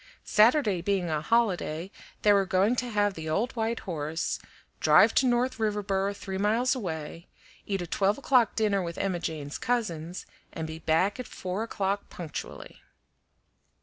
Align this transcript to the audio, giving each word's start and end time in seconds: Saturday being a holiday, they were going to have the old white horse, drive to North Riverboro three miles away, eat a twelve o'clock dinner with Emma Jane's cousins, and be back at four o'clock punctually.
Saturday 0.25 0.81
being 0.81 1.11
a 1.11 1.21
holiday, 1.21 1.91
they 2.23 2.33
were 2.33 2.43
going 2.47 2.75
to 2.75 2.89
have 2.89 3.13
the 3.13 3.29
old 3.29 3.51
white 3.55 3.81
horse, 3.81 4.39
drive 4.79 5.13
to 5.13 5.27
North 5.27 5.59
Riverboro 5.59 6.11
three 6.15 6.39
miles 6.39 6.73
away, 6.73 7.27
eat 7.67 7.83
a 7.83 7.85
twelve 7.85 8.17
o'clock 8.17 8.55
dinner 8.55 8.81
with 8.81 8.97
Emma 8.97 9.19
Jane's 9.19 9.59
cousins, 9.59 10.25
and 10.51 10.65
be 10.65 10.79
back 10.79 11.19
at 11.19 11.27
four 11.27 11.61
o'clock 11.61 12.09
punctually. 12.09 12.81